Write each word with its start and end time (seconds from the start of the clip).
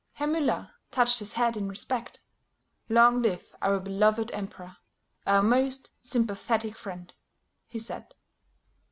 Herr 0.13 0.25
Müller 0.27 0.71
touched 0.89 1.19
his 1.19 1.33
hat 1.33 1.55
in 1.55 1.67
respect. 1.69 2.21
"Long 2.89 3.21
live 3.21 3.55
our 3.61 3.79
beloved 3.79 4.31
emperor, 4.33 4.77
our 5.27 5.43
most 5.43 5.91
sympathetic 6.03 6.75
friend," 6.75 7.13
he 7.67 7.77
said. 7.77 8.11